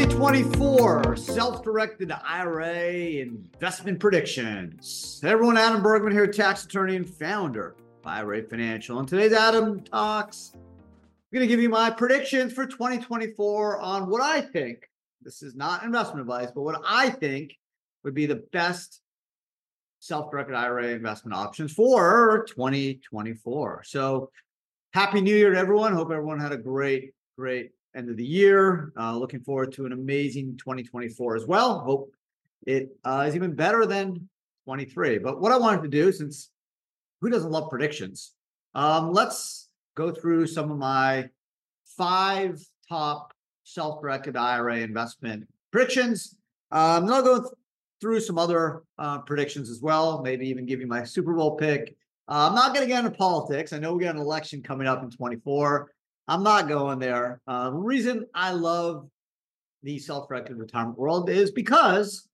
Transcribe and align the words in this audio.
2024 0.00 1.14
self-directed 1.14 2.10
IRA 2.10 3.20
investment 3.20 4.00
predictions. 4.00 5.20
Hey 5.22 5.28
everyone, 5.28 5.58
Adam 5.58 5.82
Bergman 5.82 6.10
here, 6.10 6.26
tax 6.26 6.64
attorney 6.64 6.96
and 6.96 7.06
founder 7.06 7.76
of 7.98 8.06
IRA 8.06 8.42
Financial. 8.44 8.98
And 8.98 9.06
today's 9.06 9.34
Adam 9.34 9.80
Talks. 9.80 10.52
I'm 10.54 10.60
going 11.34 11.42
to 11.42 11.46
give 11.46 11.60
you 11.60 11.68
my 11.68 11.90
predictions 11.90 12.54
for 12.54 12.64
2024 12.64 13.78
on 13.78 14.08
what 14.08 14.22
I 14.22 14.40
think. 14.40 14.88
This 15.20 15.42
is 15.42 15.54
not 15.54 15.82
investment 15.82 16.22
advice, 16.22 16.48
but 16.54 16.62
what 16.62 16.80
I 16.88 17.10
think 17.10 17.58
would 18.02 18.14
be 18.14 18.24
the 18.24 18.42
best 18.52 19.02
self-directed 19.98 20.54
IRA 20.54 20.88
investment 20.88 21.36
options 21.36 21.74
for 21.74 22.46
2024. 22.48 23.82
So, 23.84 24.30
happy 24.94 25.20
New 25.20 25.36
Year 25.36 25.50
to 25.52 25.58
everyone. 25.58 25.92
Hope 25.92 26.10
everyone 26.10 26.40
had 26.40 26.52
a 26.52 26.56
great, 26.56 27.12
great 27.36 27.72
end 27.96 28.10
of 28.10 28.16
the 28.16 28.24
year. 28.24 28.92
Uh, 28.98 29.16
looking 29.16 29.40
forward 29.40 29.72
to 29.72 29.86
an 29.86 29.92
amazing 29.92 30.56
2024 30.56 31.36
as 31.36 31.46
well. 31.46 31.80
Hope 31.80 32.12
it 32.66 32.90
uh, 33.04 33.24
is 33.26 33.34
even 33.34 33.54
better 33.54 33.86
than 33.86 34.28
23. 34.64 35.18
But 35.18 35.40
what 35.40 35.52
I 35.52 35.58
wanted 35.58 35.82
to 35.82 35.88
do, 35.88 36.12
since 36.12 36.50
who 37.20 37.30
doesn't 37.30 37.50
love 37.50 37.70
predictions, 37.70 38.32
um, 38.74 39.12
let's 39.12 39.68
go 39.96 40.12
through 40.12 40.46
some 40.46 40.70
of 40.70 40.78
my 40.78 41.28
five 41.96 42.62
top 42.88 43.32
self-directed 43.64 44.36
IRA 44.36 44.78
investment 44.78 45.48
predictions. 45.72 46.36
Um, 46.70 47.06
then 47.06 47.14
I'll 47.14 47.22
go 47.22 47.40
th- 47.40 47.52
through 48.00 48.20
some 48.20 48.38
other 48.38 48.82
uh, 48.98 49.18
predictions 49.18 49.70
as 49.70 49.80
well. 49.80 50.22
Maybe 50.22 50.48
even 50.48 50.66
give 50.66 50.80
you 50.80 50.86
my 50.86 51.04
Super 51.04 51.34
Bowl 51.34 51.56
pick. 51.56 51.96
Uh, 52.28 52.48
I'm 52.48 52.54
not 52.54 52.74
going 52.74 52.86
to 52.86 52.92
get 52.92 53.04
into 53.04 53.16
politics. 53.16 53.72
I 53.72 53.78
know 53.78 53.94
we 53.94 54.04
got 54.04 54.14
an 54.14 54.20
election 54.20 54.62
coming 54.62 54.86
up 54.86 55.02
in 55.02 55.10
24. 55.10 55.90
I'm 56.30 56.44
not 56.44 56.68
going 56.68 57.00
there. 57.00 57.40
Uh, 57.48 57.70
the 57.70 57.76
reason 57.76 58.24
I 58.32 58.52
love 58.52 59.08
the 59.82 59.98
self-directed 59.98 60.56
retirement 60.56 60.96
world 60.96 61.28
is 61.28 61.50
because 61.50 62.28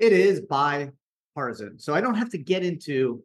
it 0.00 0.12
is 0.12 0.40
bipartisan. 0.40 1.78
So 1.78 1.94
I 1.94 2.00
don't 2.00 2.16
have 2.16 2.30
to 2.30 2.38
get 2.38 2.64
into 2.64 3.22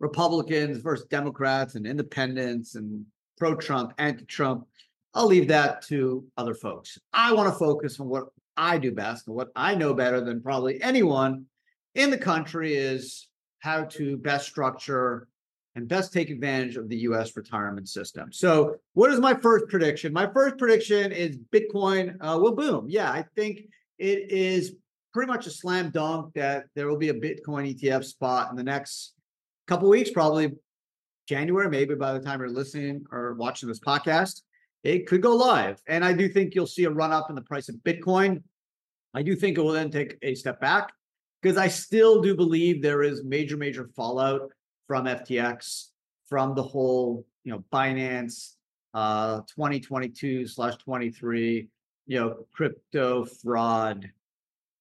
Republicans 0.00 0.78
versus 0.78 1.06
Democrats 1.06 1.76
and 1.76 1.86
independents 1.86 2.74
and 2.74 3.06
pro-Trump, 3.38 3.92
anti-Trump. 3.98 4.66
I'll 5.14 5.28
leave 5.28 5.46
that 5.46 5.82
to 5.82 6.24
other 6.36 6.54
folks. 6.54 6.98
I 7.12 7.32
want 7.32 7.48
to 7.48 7.56
focus 7.56 8.00
on 8.00 8.08
what 8.08 8.24
I 8.56 8.76
do 8.76 8.90
best 8.90 9.28
and 9.28 9.36
what 9.36 9.52
I 9.54 9.76
know 9.76 9.94
better 9.94 10.20
than 10.20 10.42
probably 10.42 10.82
anyone 10.82 11.44
in 11.94 12.10
the 12.10 12.18
country 12.18 12.74
is 12.74 13.28
how 13.60 13.84
to 13.84 14.16
best 14.16 14.48
structure 14.48 15.28
and 15.74 15.88
best 15.88 16.12
take 16.12 16.30
advantage 16.30 16.76
of 16.76 16.88
the 16.88 16.98
US 16.98 17.36
retirement 17.36 17.88
system. 17.88 18.32
So, 18.32 18.76
what 18.94 19.10
is 19.10 19.20
my 19.20 19.34
first 19.34 19.68
prediction? 19.68 20.12
My 20.12 20.30
first 20.32 20.58
prediction 20.58 21.12
is 21.12 21.38
Bitcoin 21.52 22.16
uh, 22.20 22.38
will 22.38 22.54
boom. 22.54 22.86
Yeah, 22.88 23.10
I 23.10 23.24
think 23.34 23.62
it 23.98 24.30
is 24.30 24.74
pretty 25.12 25.30
much 25.30 25.46
a 25.46 25.50
slam 25.50 25.90
dunk 25.90 26.34
that 26.34 26.64
there 26.74 26.88
will 26.88 26.98
be 26.98 27.10
a 27.10 27.14
Bitcoin 27.14 27.74
ETF 27.74 28.04
spot 28.04 28.50
in 28.50 28.56
the 28.56 28.62
next 28.62 29.14
couple 29.66 29.88
weeks, 29.88 30.10
probably 30.10 30.52
January, 31.28 31.68
maybe 31.68 31.94
by 31.94 32.12
the 32.12 32.20
time 32.20 32.40
you're 32.40 32.48
listening 32.48 33.04
or 33.10 33.34
watching 33.34 33.68
this 33.68 33.80
podcast. 33.80 34.42
It 34.82 35.06
could 35.06 35.22
go 35.22 35.36
live. 35.36 35.80
And 35.86 36.04
I 36.04 36.12
do 36.12 36.28
think 36.28 36.54
you'll 36.54 36.66
see 36.66 36.84
a 36.84 36.90
run 36.90 37.12
up 37.12 37.28
in 37.28 37.36
the 37.36 37.42
price 37.42 37.68
of 37.68 37.76
Bitcoin. 37.76 38.42
I 39.14 39.22
do 39.22 39.36
think 39.36 39.56
it 39.56 39.60
will 39.60 39.72
then 39.72 39.90
take 39.90 40.16
a 40.22 40.34
step 40.34 40.60
back 40.60 40.92
because 41.40 41.56
I 41.56 41.68
still 41.68 42.20
do 42.20 42.34
believe 42.34 42.82
there 42.82 43.02
is 43.02 43.22
major, 43.22 43.56
major 43.56 43.88
fallout 43.94 44.50
from 44.92 45.06
FTX, 45.06 45.86
from 46.28 46.54
the 46.54 46.62
whole, 46.62 47.24
you 47.44 47.50
know, 47.50 47.64
Binance 47.72 48.56
uh 48.92 49.40
2022 49.56 50.46
slash 50.46 50.76
23, 50.76 51.66
you 52.06 52.20
know, 52.20 52.44
crypto 52.52 53.24
fraud 53.24 54.10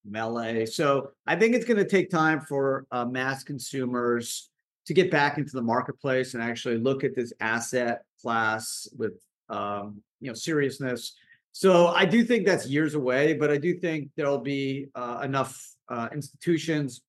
melee. 0.03 0.66
So 0.66 1.11
I 1.25 1.38
think 1.38 1.55
it's 1.55 1.63
going 1.63 1.77
to 1.77 1.88
take 1.88 2.09
time 2.09 2.41
for 2.41 2.85
uh, 2.91 3.05
mass 3.05 3.45
consumers 3.45 4.49
to 4.85 4.94
get 4.94 5.09
back 5.09 5.38
into 5.38 5.53
the 5.53 5.61
marketplace 5.61 6.33
and 6.33 6.43
actually 6.43 6.78
look 6.78 7.05
at 7.05 7.16
this 7.16 7.31
asset 7.39 8.03
class 8.22 8.89
with 8.97 9.13
um, 9.47 10.01
you 10.19 10.28
know 10.28 10.33
seriousness. 10.33 11.16
So 11.53 11.88
I 11.88 12.03
do 12.03 12.25
think 12.25 12.45
that's 12.45 12.67
years 12.67 12.95
away, 12.95 13.31
but 13.31 13.49
I 13.49 13.57
do 13.57 13.79
think 13.79 14.09
there'll 14.17 14.39
be 14.39 14.88
uh, 14.93 15.22
enough 15.23 15.57
uh, 15.88 16.09
institutions 16.11 17.01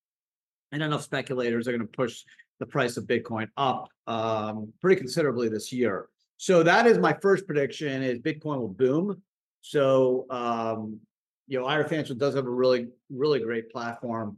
and 0.73 0.83
enough 0.83 1.03
speculators 1.03 1.69
are 1.69 1.73
going 1.73 1.87
to 1.87 1.97
push 1.97 2.25
the 2.63 2.67
price 2.67 2.97
of 2.97 3.05
Bitcoin 3.05 3.49
up 3.57 3.89
um, 4.07 4.73
pretty 4.81 4.97
considerably 4.97 5.49
this 5.49 5.73
year. 5.73 6.09
So 6.37 6.63
that 6.63 6.87
is 6.87 6.97
my 6.97 7.13
first 7.21 7.45
prediction: 7.45 8.05
is 8.05 8.21
Bitcoin 8.21 8.61
will 8.61 8.69
boom. 8.69 9.21
So 9.63 10.27
um, 10.31 11.01
you 11.49 11.59
know, 11.59 11.67
IRA 11.67 11.89
Financial 11.89 12.15
does 12.15 12.37
have 12.37 12.47
a 12.47 12.51
really, 12.51 12.87
really 13.11 13.41
great 13.41 13.69
platform 13.69 14.37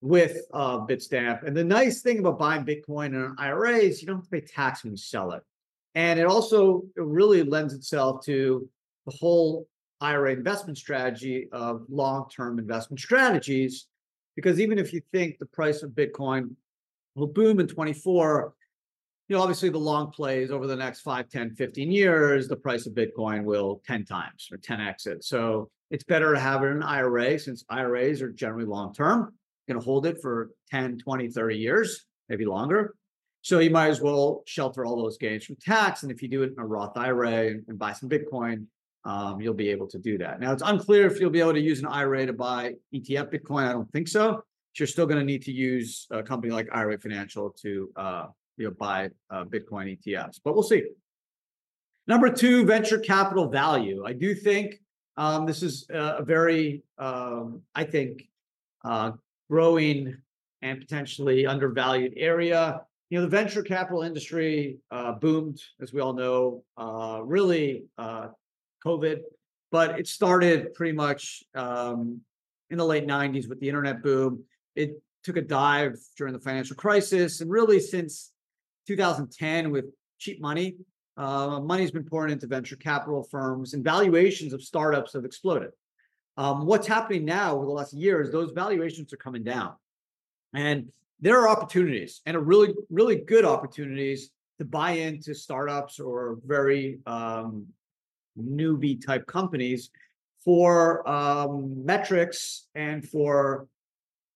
with 0.00 0.38
uh, 0.52 0.78
Bitstamp. 0.78 1.44
And 1.44 1.56
the 1.56 1.64
nice 1.64 2.00
thing 2.00 2.20
about 2.20 2.38
buying 2.38 2.64
Bitcoin 2.64 3.08
in 3.08 3.16
an 3.16 3.34
IRA 3.38 3.78
is 3.78 4.00
you 4.00 4.06
don't 4.06 4.18
have 4.18 4.24
to 4.24 4.30
pay 4.30 4.40
tax 4.40 4.84
when 4.84 4.92
you 4.92 4.96
sell 4.96 5.32
it. 5.32 5.42
And 5.96 6.20
it 6.20 6.26
also 6.26 6.84
it 6.96 7.02
really 7.02 7.42
lends 7.42 7.74
itself 7.74 8.24
to 8.26 8.68
the 9.04 9.16
whole 9.16 9.66
IRA 10.00 10.32
investment 10.32 10.78
strategy 10.78 11.48
of 11.50 11.84
long-term 11.88 12.60
investment 12.60 13.00
strategies. 13.00 13.86
Because 14.36 14.60
even 14.60 14.78
if 14.78 14.92
you 14.92 15.02
think 15.10 15.38
the 15.38 15.46
price 15.46 15.82
of 15.82 15.90
Bitcoin 15.90 16.54
will 17.14 17.26
boom 17.26 17.60
in 17.60 17.66
24 17.66 18.54
you 19.28 19.36
know 19.36 19.42
obviously 19.42 19.68
the 19.68 19.78
long 19.78 20.10
plays 20.10 20.50
over 20.50 20.66
the 20.66 20.76
next 20.76 21.00
5 21.00 21.28
10 21.28 21.54
15 21.54 21.90
years 21.90 22.48
the 22.48 22.56
price 22.56 22.86
of 22.86 22.94
bitcoin 22.94 23.44
will 23.44 23.82
10 23.86 24.04
times 24.04 24.48
or 24.50 24.58
10x 24.58 25.06
it. 25.06 25.24
So 25.24 25.70
it's 25.90 26.04
better 26.04 26.32
to 26.34 26.40
have 26.40 26.62
it 26.62 26.66
in 26.66 26.76
an 26.78 26.82
ira 26.82 27.38
since 27.38 27.64
iras 27.70 28.22
are 28.22 28.30
generally 28.30 28.66
long 28.66 28.92
term 28.92 29.34
going 29.66 29.80
to 29.80 29.84
hold 29.84 30.06
it 30.06 30.20
for 30.20 30.50
10 30.70 30.98
20 30.98 31.28
30 31.28 31.56
years 31.56 32.06
maybe 32.28 32.44
longer. 32.44 32.94
So 33.42 33.58
you 33.58 33.70
might 33.70 33.88
as 33.88 34.00
well 34.00 34.42
shelter 34.46 34.86
all 34.86 34.96
those 34.96 35.18
gains 35.18 35.44
from 35.44 35.56
tax 35.56 36.02
and 36.02 36.12
if 36.12 36.22
you 36.22 36.28
do 36.28 36.42
it 36.42 36.52
in 36.52 36.58
a 36.58 36.66
roth 36.66 36.96
ira 36.96 37.48
and 37.68 37.78
buy 37.78 37.92
some 37.92 38.08
bitcoin 38.08 38.66
um, 39.06 39.38
you'll 39.38 39.52
be 39.52 39.68
able 39.68 39.86
to 39.88 39.98
do 39.98 40.16
that. 40.16 40.40
Now 40.40 40.52
it's 40.52 40.62
unclear 40.64 41.06
if 41.06 41.20
you'll 41.20 41.28
be 41.28 41.40
able 41.40 41.52
to 41.52 41.60
use 41.60 41.80
an 41.80 41.86
ira 41.86 42.26
to 42.26 42.32
buy 42.32 42.74
etf 42.94 43.32
bitcoin 43.32 43.68
i 43.68 43.72
don't 43.72 43.90
think 43.92 44.08
so 44.08 44.42
you're 44.78 44.86
still 44.86 45.06
going 45.06 45.18
to 45.18 45.24
need 45.24 45.42
to 45.42 45.52
use 45.52 46.06
a 46.10 46.22
company 46.22 46.52
like 46.52 46.68
IRA 46.72 46.98
Financial 46.98 47.50
to 47.50 47.90
uh, 47.96 48.26
you 48.56 48.66
know 48.66 48.74
buy 48.78 49.10
uh, 49.30 49.44
Bitcoin 49.44 49.98
ETFs. 49.98 50.40
But 50.42 50.54
we'll 50.54 50.62
see. 50.62 50.82
Number 52.06 52.28
two, 52.28 52.66
venture 52.66 52.98
capital 52.98 53.48
value. 53.48 54.04
I 54.06 54.12
do 54.12 54.34
think 54.34 54.80
um, 55.16 55.46
this 55.46 55.62
is 55.62 55.86
a 55.90 56.22
very, 56.22 56.82
um, 56.98 57.62
I 57.74 57.84
think, 57.84 58.28
uh, 58.84 59.12
growing 59.48 60.16
and 60.60 60.80
potentially 60.80 61.46
undervalued 61.46 62.12
area. 62.16 62.80
You 63.10 63.18
know, 63.18 63.22
the 63.22 63.30
venture 63.30 63.62
capital 63.62 64.02
industry 64.02 64.78
uh, 64.90 65.12
boomed, 65.12 65.60
as 65.80 65.92
we 65.92 66.00
all 66.00 66.12
know, 66.12 66.64
uh, 66.76 67.20
really 67.22 67.84
uh, 67.96 68.28
COVID, 68.84 69.20
but 69.70 69.98
it 69.98 70.06
started 70.06 70.74
pretty 70.74 70.92
much 70.92 71.42
um, 71.54 72.20
in 72.70 72.78
the 72.78 72.84
late 72.84 73.06
90s 73.06 73.48
with 73.48 73.60
the 73.60 73.68
internet 73.68 74.02
boom 74.02 74.42
it 74.74 75.02
took 75.22 75.36
a 75.36 75.42
dive 75.42 75.96
during 76.16 76.32
the 76.32 76.40
financial 76.40 76.76
crisis, 76.76 77.40
and 77.40 77.50
really 77.50 77.80
since 77.80 78.32
2010 78.86 79.70
with 79.70 79.86
cheap 80.18 80.40
money. 80.40 80.76
Uh, 81.16 81.60
money's 81.60 81.92
been 81.92 82.04
pouring 82.04 82.32
into 82.32 82.46
venture 82.46 82.76
capital 82.76 83.22
firms, 83.22 83.74
and 83.74 83.84
valuations 83.84 84.52
of 84.52 84.62
startups 84.62 85.12
have 85.12 85.24
exploded. 85.24 85.70
Um, 86.36 86.66
what's 86.66 86.88
happening 86.88 87.24
now 87.24 87.54
over 87.54 87.64
the 87.64 87.70
last 87.70 87.92
year 87.92 88.20
is 88.20 88.32
those 88.32 88.50
valuations 88.50 89.12
are 89.12 89.18
coming 89.18 89.44
down, 89.44 89.74
and 90.52 90.88
there 91.20 91.40
are 91.40 91.48
opportunities, 91.48 92.20
and 92.26 92.36
a 92.36 92.40
really, 92.40 92.74
really 92.90 93.16
good 93.16 93.44
opportunities 93.44 94.30
to 94.58 94.64
buy 94.64 94.92
into 94.92 95.34
startups 95.34 96.00
or 96.00 96.38
very 96.44 96.98
um, 97.06 97.66
newbie 98.38 99.04
type 99.04 99.26
companies 99.26 99.90
for 100.44 101.08
um, 101.08 101.84
metrics 101.84 102.66
and 102.74 103.08
for 103.08 103.66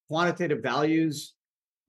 quantitative 0.09 0.63
values 0.63 1.35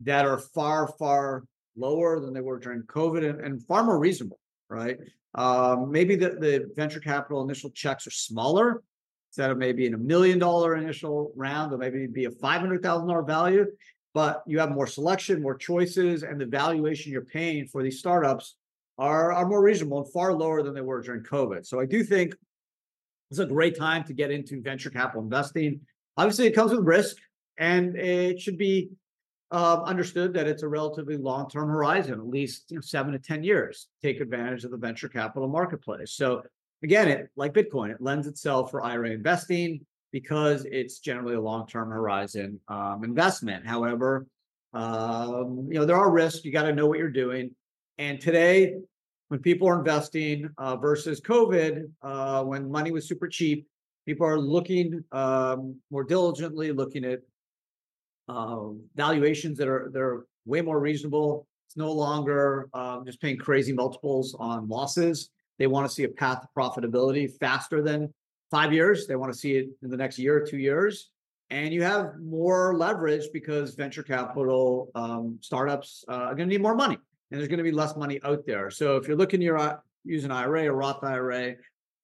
that 0.02 0.26
are 0.26 0.38
far, 0.38 0.88
far 1.00 1.44
lower 1.76 2.20
than 2.20 2.34
they 2.34 2.42
were 2.42 2.60
during 2.60 2.84
COVID 2.84 3.30
and, 3.30 3.42
and 3.42 3.66
far 3.66 3.84
more 3.84 4.00
reasonable, 4.00 4.40
right? 4.70 4.98
Um, 5.36 5.92
maybe 5.92 6.16
the, 6.16 6.30
the 6.32 6.70
venture 6.76 7.00
capital 7.00 7.42
initial 7.44 7.70
checks 7.72 8.08
are 8.08 8.12
smaller 8.12 8.82
instead 9.30 9.52
of 9.52 9.58
maybe 9.58 9.86
in 9.86 9.94
a 9.94 9.98
million 9.98 10.40
dollar 10.40 10.76
initial 10.76 11.32
round, 11.36 11.72
or 11.72 11.78
maybe 11.78 12.08
be 12.08 12.26
a 12.26 12.32
$500,000 12.32 13.28
value, 13.28 13.66
but 14.14 14.42
you 14.48 14.58
have 14.60 14.72
more 14.72 14.88
selection, 14.88 15.42
more 15.42 15.56
choices, 15.56 16.24
and 16.24 16.42
the 16.42 16.46
valuation 16.46 17.12
you're 17.12 17.22
paying 17.22 17.68
for 17.68 17.84
these 17.84 18.00
startups 18.00 18.56
are, 18.98 19.32
are 19.32 19.48
more 19.48 19.62
reasonable 19.62 20.02
and 20.02 20.12
far 20.12 20.34
lower 20.34 20.64
than 20.64 20.74
they 20.74 20.82
were 20.82 21.02
during 21.02 21.24
COVID. 21.24 21.66
So 21.66 21.80
I 21.80 21.86
do 21.86 22.04
think 22.04 22.36
it's 23.30 23.40
a 23.40 23.46
great 23.46 23.78
time 23.78 24.04
to 24.06 24.14
get 24.14 24.32
into 24.32 24.62
venture 24.62 24.90
capital 24.90 25.22
investing. 25.22 25.80
Obviously, 26.18 26.48
it 26.48 26.56
comes 26.56 26.72
with 26.72 26.82
risk 26.82 27.18
and 27.60 27.96
it 27.96 28.40
should 28.40 28.58
be 28.58 28.90
uh, 29.52 29.82
understood 29.84 30.34
that 30.34 30.48
it's 30.48 30.64
a 30.64 30.68
relatively 30.68 31.18
long-term 31.18 31.68
horizon, 31.68 32.14
at 32.14 32.28
least 32.28 32.72
you 32.72 32.78
know, 32.78 32.82
seven 32.82 33.12
to 33.12 33.20
ten 33.20 33.44
years. 33.44 33.88
Take 34.02 34.22
advantage 34.22 34.64
of 34.64 34.72
the 34.72 34.78
venture 34.78 35.10
capital 35.10 35.48
marketplace. 35.48 36.14
So 36.14 36.44
again, 36.84 37.08
it 37.08 37.30
like 37.36 37.54
Bitcoin, 37.54 37.92
it 37.92 38.02
lends 38.02 38.28
itself 38.28 38.72
for 38.72 38.84
IRA 38.84 39.12
investing 39.12 39.86
because 40.12 40.66
it's 40.72 41.00
generally 41.00 41.36
a 41.36 41.42
long-term 41.42 41.90
horizon 41.90 42.60
um, 42.68 43.04
investment. 43.04 43.66
However, 43.68 44.28
um, 44.74 45.68
you 45.70 45.80
know 45.80 45.86
there 45.86 45.98
are 45.98 46.12
risks. 46.12 46.46
You 46.46 46.52
got 46.52 46.64
to 46.64 46.74
know 46.74 46.88
what 46.88 47.00
you're 47.00 47.10
doing. 47.10 47.52
And 47.98 48.22
today, 48.22 48.76
when 49.28 49.42
people 49.42 49.68
are 49.68 49.80
investing 49.80 50.50
uh, 50.58 50.78
versus 50.78 51.20
COVID, 51.22 51.90
uh, 52.02 52.44
when 52.44 52.72
money 52.72 52.92
was 52.92 53.08
super 53.08 53.28
cheap, 53.28 53.68
people 54.06 54.26
are 54.26 54.40
looking 54.40 55.04
um, 55.12 55.76
more 55.92 56.04
diligently, 56.04 56.72
looking 56.72 57.04
at 57.04 57.20
uh, 58.30 58.70
valuations 58.96 59.58
that 59.58 59.68
are 59.68 59.90
they're 59.94 60.24
way 60.46 60.62
more 60.62 60.80
reasonable. 60.80 61.48
It's 61.68 61.78
no 61.78 61.92
longer 61.92 62.70
um, 62.74 63.06
just 63.06 63.22
paying 63.22 63.38
crazy 63.38 63.74
multiples 63.74 64.36
on 64.40 64.68
losses. 64.68 65.30
They 65.58 65.68
want 65.68 65.88
to 65.88 65.94
see 65.94 66.04
a 66.04 66.10
path 66.10 66.42
to 66.42 66.48
profitability 66.58 67.30
faster 67.40 67.82
than 67.82 68.14
five 68.50 68.72
years. 68.72 69.08
They 69.08 69.16
want 69.16 69.34
to 69.34 69.38
see 69.38 69.58
it 69.58 69.68
in 69.84 69.90
the 69.90 69.98
next 69.98 70.18
year 70.18 70.38
or 70.38 70.46
two 70.46 70.58
years. 70.58 71.10
And 71.52 71.74
you 71.74 71.84
have 71.84 72.20
more 72.20 72.78
leverage 72.78 73.26
because 73.34 73.76
venture 73.76 74.04
capital 74.04 74.92
um, 74.96 75.38
startups 75.42 76.06
uh, 76.08 76.14
are 76.14 76.36
going 76.36 76.48
to 76.48 76.54
need 76.54 76.62
more 76.62 76.76
money 76.76 76.98
and 77.32 77.40
there's 77.40 77.48
going 77.48 77.60
to 77.60 77.64
be 77.64 77.72
less 77.72 77.96
money 77.96 78.20
out 78.24 78.46
there. 78.46 78.72
So 78.72 78.98
if 78.98 79.08
you're 79.08 79.18
looking 79.18 79.40
to 79.42 79.80
use 80.04 80.24
an 80.24 80.32
IRA 80.32 80.68
or 80.68 80.74
Roth 80.74 81.04
IRA 81.04 81.56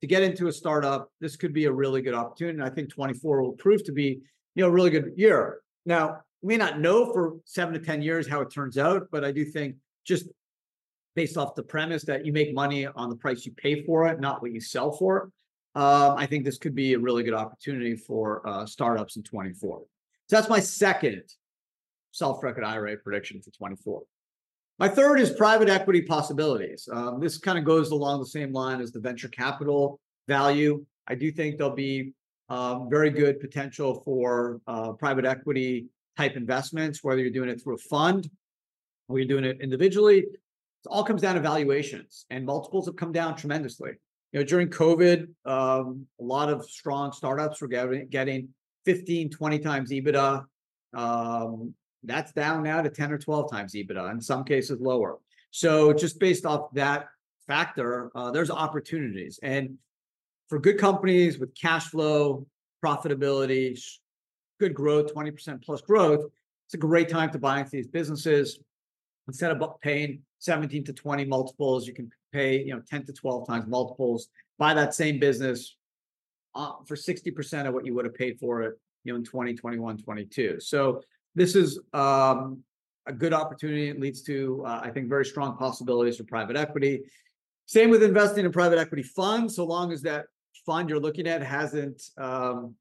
to 0.01 0.07
get 0.07 0.23
into 0.23 0.47
a 0.47 0.51
startup, 0.51 1.11
this 1.19 1.35
could 1.35 1.53
be 1.53 1.65
a 1.65 1.71
really 1.71 2.01
good 2.01 2.13
opportunity. 2.13 2.57
And 2.57 2.63
I 2.63 2.69
think 2.69 2.91
24 2.91 3.41
will 3.41 3.53
prove 3.53 3.83
to 3.85 3.91
be, 3.91 4.19
you 4.55 4.63
know, 4.63 4.67
a 4.67 4.71
really 4.71 4.91
good 4.91 5.13
year. 5.15 5.61
Now, 5.85 6.21
we 6.41 6.53
may 6.53 6.57
not 6.57 6.79
know 6.79 7.11
for 7.11 7.37
seven 7.45 7.73
to 7.73 7.79
10 7.79 8.01
years 8.01 8.27
how 8.27 8.41
it 8.41 8.51
turns 8.51 8.77
out, 8.77 9.07
but 9.11 9.23
I 9.23 9.31
do 9.31 9.45
think 9.45 9.75
just 10.05 10.27
based 11.15 11.37
off 11.37 11.55
the 11.55 11.63
premise 11.63 12.03
that 12.03 12.25
you 12.25 12.33
make 12.33 12.53
money 12.53 12.85
on 12.85 13.09
the 13.09 13.15
price 13.15 13.45
you 13.45 13.51
pay 13.53 13.83
for 13.83 14.07
it, 14.07 14.19
not 14.19 14.41
what 14.41 14.51
you 14.51 14.59
sell 14.59 14.91
for 14.91 15.17
it, 15.17 15.23
um, 15.79 16.15
I 16.17 16.25
think 16.25 16.45
this 16.45 16.57
could 16.57 16.75
be 16.75 16.93
a 16.93 16.99
really 16.99 17.23
good 17.23 17.33
opportunity 17.33 17.95
for 17.95 18.47
uh, 18.47 18.65
startups 18.65 19.17
in 19.17 19.23
24. 19.23 19.81
So 20.27 20.35
that's 20.35 20.49
my 20.49 20.59
second 20.59 21.23
self-directed 22.11 22.63
IRA 22.63 22.97
prediction 22.97 23.41
for 23.41 23.51
24. 23.51 24.03
My 24.79 24.87
third 24.87 25.19
is 25.19 25.31
private 25.31 25.69
equity 25.69 26.01
possibilities. 26.01 26.87
Um, 26.91 27.19
this 27.19 27.37
kind 27.37 27.57
of 27.57 27.65
goes 27.65 27.91
along 27.91 28.19
the 28.19 28.25
same 28.25 28.51
line 28.51 28.81
as 28.81 28.91
the 28.91 28.99
venture 28.99 29.27
capital 29.27 29.99
value. 30.27 30.85
I 31.07 31.15
do 31.15 31.31
think 31.31 31.57
there'll 31.57 31.75
be 31.75 32.13
um, 32.49 32.89
very 32.89 33.09
good 33.09 33.39
potential 33.39 34.01
for 34.05 34.61
uh, 34.67 34.93
private 34.93 35.25
equity 35.25 35.87
type 36.17 36.35
investments, 36.35 37.03
whether 37.03 37.21
you're 37.21 37.31
doing 37.31 37.49
it 37.49 37.61
through 37.61 37.75
a 37.75 37.79
fund 37.79 38.29
or 39.07 39.19
you're 39.19 39.27
doing 39.27 39.43
it 39.43 39.59
individually. 39.61 40.19
It 40.19 40.87
all 40.87 41.03
comes 41.03 41.21
down 41.21 41.35
to 41.35 41.41
valuations, 41.41 42.25
and 42.29 42.45
multiples 42.45 42.85
have 42.85 42.95
come 42.95 43.11
down 43.11 43.35
tremendously. 43.35 43.91
You 44.31 44.39
know, 44.39 44.45
during 44.45 44.69
COVID, 44.69 45.27
um, 45.45 46.05
a 46.19 46.23
lot 46.23 46.49
of 46.49 46.65
strong 46.65 47.11
startups 47.11 47.61
were 47.61 47.67
getting, 47.67 48.07
getting 48.09 48.49
15, 48.85 49.29
20 49.29 49.59
times 49.59 49.91
EBITDA. 49.91 50.45
Um, 50.93 51.73
that's 52.03 52.31
down 52.33 52.63
now 52.63 52.81
to 52.81 52.89
10 52.89 53.11
or 53.11 53.17
12 53.17 53.49
times 53.49 53.73
EBITDA, 53.73 54.11
in 54.11 54.21
some 54.21 54.43
cases 54.43 54.79
lower. 54.79 55.17
So 55.51 55.93
just 55.93 56.19
based 56.19 56.45
off 56.45 56.71
that 56.73 57.07
factor, 57.47 58.11
uh, 58.15 58.31
there's 58.31 58.51
opportunities. 58.51 59.39
And 59.41 59.77
for 60.47 60.59
good 60.59 60.77
companies 60.77 61.39
with 61.39 61.55
cash 61.55 61.87
flow, 61.87 62.45
profitability, 62.83 63.79
good 64.59 64.73
growth, 64.73 65.13
20% 65.13 65.63
plus 65.63 65.81
growth, 65.81 66.25
it's 66.65 66.73
a 66.73 66.77
great 66.77 67.09
time 67.09 67.31
to 67.31 67.39
buy 67.39 67.59
into 67.59 67.71
these 67.71 67.87
businesses. 67.87 68.59
Instead 69.27 69.51
of 69.51 69.81
paying 69.81 70.21
17 70.39 70.83
to 70.85 70.93
20 70.93 71.25
multiples, 71.25 71.87
you 71.87 71.93
can 71.93 72.11
pay, 72.31 72.61
you 72.61 72.73
know, 72.73 72.81
10 72.89 73.05
to 73.05 73.13
12 73.13 73.47
times 73.47 73.65
multiples, 73.67 74.29
buy 74.57 74.73
that 74.73 74.93
same 74.93 75.19
business 75.19 75.75
uh, 76.53 76.73
for 76.87 76.95
60% 76.95 77.67
of 77.67 77.73
what 77.73 77.85
you 77.85 77.93
would 77.95 78.05
have 78.05 78.13
paid 78.13 78.39
for 78.39 78.61
it, 78.63 78.79
you 79.03 79.11
know, 79.11 79.17
in 79.17 79.23
2021, 79.23 79.97
22. 79.97 80.59
So 80.59 81.01
this 81.33 81.55
is 81.55 81.79
um, 81.93 82.63
a 83.07 83.13
good 83.13 83.33
opportunity. 83.33 83.89
It 83.89 83.99
leads 83.99 84.21
to, 84.23 84.63
uh, 84.65 84.81
I 84.83 84.89
think, 84.91 85.09
very 85.09 85.25
strong 85.25 85.57
possibilities 85.57 86.17
for 86.17 86.23
private 86.23 86.55
equity. 86.55 87.03
Same 87.65 87.89
with 87.89 88.03
investing 88.03 88.45
in 88.45 88.51
private 88.51 88.77
equity 88.77 89.03
funds, 89.03 89.55
so 89.55 89.65
long 89.65 89.91
as 89.91 90.01
that 90.03 90.25
fund 90.65 90.89
you're 90.89 90.99
looking 90.99 91.27
at 91.27 91.41
hasn't 91.41 92.01
um, 92.17 92.75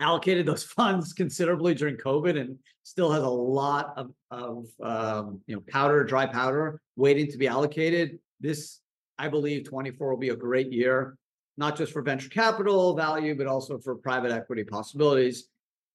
allocated 0.00 0.46
those 0.46 0.62
funds 0.78 1.12
considerably 1.12 1.74
during 1.74 1.96
COVID 1.96 2.40
and 2.40 2.58
still 2.82 3.12
has 3.12 3.22
a 3.22 3.28
lot 3.28 3.92
of, 3.96 4.10
of 4.30 4.66
um, 4.82 5.40
you 5.46 5.54
know 5.54 5.62
powder, 5.68 6.02
dry 6.04 6.26
powder 6.26 6.80
waiting 6.96 7.30
to 7.30 7.38
be 7.38 7.46
allocated. 7.46 8.18
This, 8.40 8.80
I 9.18 9.28
believe, 9.28 9.64
24 9.64 10.10
will 10.10 10.16
be 10.16 10.30
a 10.30 10.36
great 10.36 10.72
year, 10.72 11.16
not 11.56 11.76
just 11.76 11.92
for 11.92 12.02
venture 12.02 12.30
capital 12.30 12.96
value, 12.96 13.34
but 13.34 13.46
also 13.46 13.78
for 13.78 13.94
private 13.94 14.32
equity 14.32 14.64
possibilities, 14.64 15.48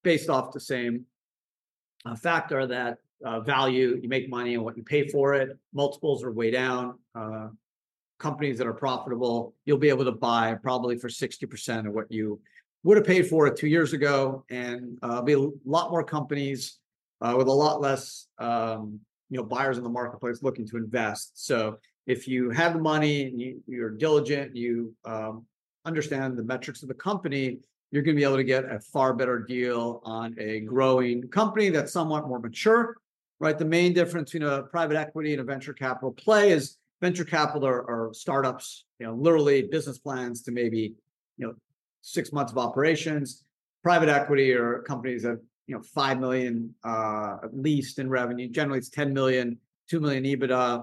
based 0.04 0.30
off 0.30 0.52
the 0.52 0.60
same 0.60 1.04
uh, 2.04 2.14
factor 2.14 2.66
that 2.66 2.98
uh, 3.24 3.40
value 3.40 3.98
you 4.00 4.08
make 4.08 4.28
money 4.28 4.54
and 4.54 4.62
what 4.62 4.76
you 4.76 4.82
pay 4.82 5.08
for 5.08 5.34
it. 5.34 5.58
Multiples 5.72 6.22
are 6.22 6.30
way 6.30 6.50
down. 6.50 6.98
Uh, 7.14 7.48
companies 8.18 8.58
that 8.58 8.66
are 8.66 8.74
profitable, 8.74 9.54
you'll 9.64 9.78
be 9.78 9.88
able 9.88 10.04
to 10.04 10.12
buy 10.12 10.54
probably 10.54 10.96
for 10.96 11.08
60% 11.08 11.86
of 11.86 11.92
what 11.92 12.10
you 12.10 12.40
would 12.82 12.96
have 12.96 13.06
paid 13.06 13.26
for 13.26 13.46
it 13.46 13.56
two 13.56 13.66
years 13.66 13.92
ago, 13.92 14.44
and 14.50 14.98
uh, 15.02 15.20
be 15.20 15.32
a 15.32 15.48
lot 15.64 15.90
more 15.90 16.04
companies 16.04 16.78
uh, 17.20 17.34
with 17.36 17.48
a 17.48 17.52
lot 17.52 17.80
less 17.80 18.28
um, 18.38 19.00
you 19.28 19.36
know 19.36 19.42
buyers 19.42 19.76
in 19.78 19.82
the 19.82 19.90
marketplace 19.90 20.42
looking 20.42 20.66
to 20.68 20.76
invest. 20.76 21.32
So 21.34 21.78
if 22.06 22.28
you 22.28 22.50
have 22.50 22.74
the 22.74 22.78
money 22.78 23.24
and 23.24 23.40
you, 23.40 23.60
you're 23.66 23.90
diligent, 23.90 24.54
you 24.54 24.94
um, 25.04 25.44
understand 25.84 26.36
the 26.36 26.44
metrics 26.44 26.82
of 26.82 26.88
the 26.88 26.94
company, 26.94 27.58
you're 27.90 28.02
going 28.02 28.16
to 28.16 28.20
be 28.20 28.24
able 28.24 28.36
to 28.36 28.44
get 28.44 28.64
a 28.64 28.78
far 28.78 29.14
better 29.14 29.38
deal 29.40 30.00
on 30.04 30.36
a 30.38 30.60
growing 30.60 31.26
company 31.28 31.70
that's 31.70 31.92
somewhat 31.92 32.28
more 32.28 32.38
mature, 32.38 32.96
right? 33.40 33.58
The 33.58 33.64
main 33.64 33.92
difference 33.92 34.32
between 34.32 34.48
a 34.48 34.62
private 34.64 34.96
equity 34.96 35.32
and 35.32 35.40
a 35.40 35.44
venture 35.44 35.72
capital 35.72 36.12
play 36.12 36.50
is 36.50 36.76
venture 37.00 37.24
capital 37.24 37.66
or, 37.66 37.82
are 37.90 38.14
startups, 38.14 38.84
you 38.98 39.06
know, 39.06 39.14
literally 39.14 39.62
business 39.62 39.98
plans 39.98 40.42
to 40.42 40.52
maybe, 40.52 40.94
you 41.36 41.46
know, 41.46 41.54
six 42.02 42.32
months 42.32 42.52
of 42.52 42.58
operations. 42.58 43.44
Private 43.82 44.08
equity 44.08 44.52
or 44.52 44.82
companies 44.82 45.22
that, 45.22 45.40
you 45.66 45.76
know, 45.76 45.82
5 45.82 46.18
million 46.18 46.74
uh, 46.84 47.36
at 47.44 47.56
least 47.56 47.98
in 47.98 48.08
revenue. 48.08 48.48
Generally, 48.48 48.78
it's 48.78 48.88
10 48.88 49.12
million, 49.12 49.58
2 49.90 50.00
million 50.00 50.24
EBITDA, 50.24 50.82